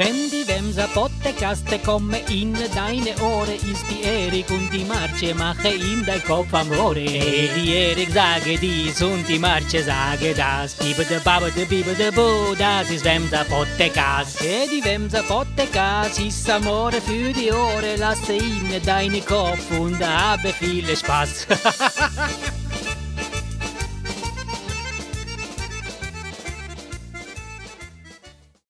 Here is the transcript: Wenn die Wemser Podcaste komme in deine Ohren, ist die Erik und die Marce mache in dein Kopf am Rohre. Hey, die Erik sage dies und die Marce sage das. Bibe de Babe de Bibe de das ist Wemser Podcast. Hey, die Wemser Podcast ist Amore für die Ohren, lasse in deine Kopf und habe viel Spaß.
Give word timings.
Wenn 0.00 0.30
die 0.30 0.48
Wemser 0.48 0.88
Podcaste 0.94 1.78
komme 1.80 2.20
in 2.30 2.54
deine 2.74 3.14
Ohren, 3.22 3.52
ist 3.52 3.84
die 3.90 4.02
Erik 4.02 4.48
und 4.48 4.70
die 4.72 4.82
Marce 4.82 5.34
mache 5.36 5.68
in 5.68 6.06
dein 6.06 6.24
Kopf 6.24 6.54
am 6.54 6.72
Rohre. 6.72 7.00
Hey, 7.00 7.50
die 7.54 7.74
Erik 7.74 8.08
sage 8.10 8.56
dies 8.56 9.02
und 9.02 9.28
die 9.28 9.38
Marce 9.38 9.84
sage 9.84 10.32
das. 10.34 10.72
Bibe 10.76 11.04
de 11.04 11.18
Babe 11.18 11.52
de 11.52 11.66
Bibe 11.66 11.94
de 11.94 12.10
das 12.58 12.90
ist 12.90 13.04
Wemser 13.04 13.44
Podcast. 13.44 14.40
Hey, 14.40 14.70
die 14.70 14.82
Wemser 14.82 15.22
Podcast 15.22 16.18
ist 16.18 16.48
Amore 16.48 17.02
für 17.02 17.34
die 17.34 17.52
Ohren, 17.52 17.98
lasse 17.98 18.32
in 18.32 18.82
deine 18.82 19.20
Kopf 19.20 19.70
und 19.78 20.02
habe 20.02 20.54
viel 20.54 20.96
Spaß. 20.96 21.46